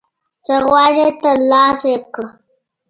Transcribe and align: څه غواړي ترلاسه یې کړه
څه 0.45 0.55
غواړي 0.65 1.07
ترلاسه 1.21 1.85
یې 1.93 1.97
کړه 2.13 2.29